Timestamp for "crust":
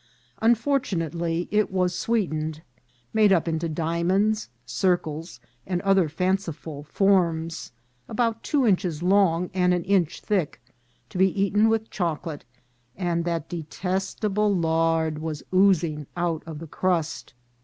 16.67-17.35